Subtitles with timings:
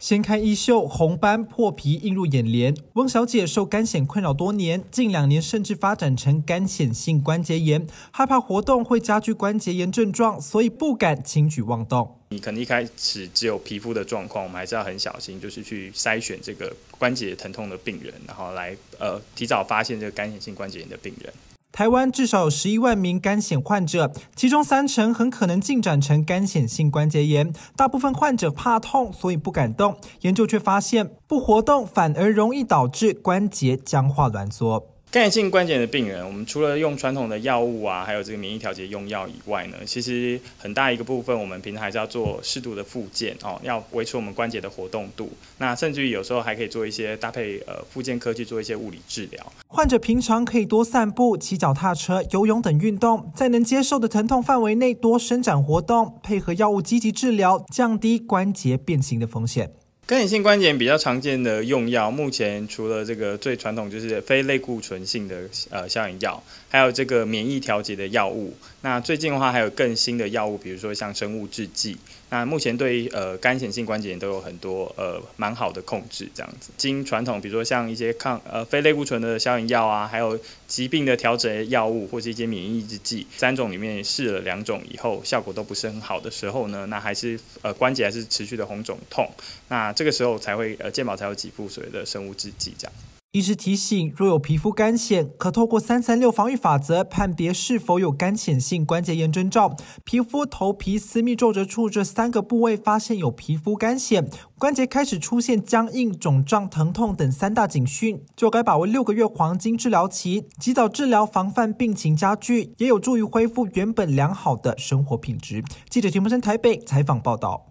[0.00, 2.74] 掀开衣袖，红斑破皮映入眼帘。
[2.94, 12.16] 翁小姐受干癣困扰多年，近两年甚至发展成干癣性关节炎，害怕活动会加剧关节炎症状，所以不敢轻举妄动。
[12.30, 21.30] 你可能一开始只有皮肤的状况，我们还是要很小心，就是去筛选这个关节疼痛的病人，然后来呃提早发现这个干癣性关节炎的病人。
[21.72, 27.52] 台湾至少有十一万名肝癣患者，其中三成很可能进展成肝癣性关节炎。
[27.76, 29.96] 大部分患者怕痛，所以不敢动。
[30.22, 34.88] 研究却发现，不活动反而容易导致关节僵化挛缩。
[35.10, 45.28] 干性关节的病人，我们除了用传统的药物啊，还有这个免疫调节用药以外呢，其实很大一个部分，我们平常还是要做适度的复健哦，要维持我们关节的活动度。
[45.58, 49.52] 那甚至于有时候还可以做一些搭配呃复健科去做一些物理治疗。
[49.66, 59.72] 患者平常可以多散步、骑脚踏车、游泳等运动，在能接受的疼痛范围内多伸展活动，配合药物积极治疗，降低关节变形的风险。
[60.10, 68.52] 干性关节炎比较常见的用药，目前除了这个最传统就是非类固醇性的呃消炎药，还有这个免疫调节的药物。
[68.80, 71.96] 那最近的话还有更新的药物，比如说像生物制剂。
[72.32, 76.70] 那目前对于呃干性性关节炎都有很多呃蛮好的控制，这样子。
[76.76, 80.38] 经传统比如说像一些抗呃非类固醇的消炎药啊，还有
[80.68, 89.28] 疾病的调整药物或是一些免疫抑制剂，三种里面试了两种以后，效果都不是很好的时候呢，那还是呃关节还是持续的红肿痛。
[89.66, 92.92] 那这个时候才会呃健保才有给付所谓的生物制剂这样。
[93.32, 99.76] 医师提醒，若有皮肤干癣，可透过三三六防御法则判别是否有干癣性关节炎征兆。
[100.02, 104.26] 皮肤、头皮、私密皱褶处这三个部位发现有皮肤干癣，
[104.58, 115.62] 关节开始出现僵硬、肿胀、疼痛等三大警讯，就该把握六个月黄金治疗期，及早治疗，防范病情加剧，也有助于恢复原本良好的生活品质。
[115.90, 117.69] 记者田木生台北采访报道。